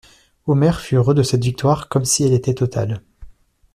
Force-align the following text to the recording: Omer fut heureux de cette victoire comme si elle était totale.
Omer 0.47 0.79
fut 0.81 0.95
heureux 0.95 1.13
de 1.13 1.21
cette 1.21 1.43
victoire 1.43 1.87
comme 1.87 2.05
si 2.05 2.23
elle 2.23 2.33
était 2.33 2.55
totale. 2.55 3.03